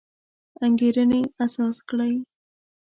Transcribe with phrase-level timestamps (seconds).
[0.65, 2.13] انګېرنې اساس کړی.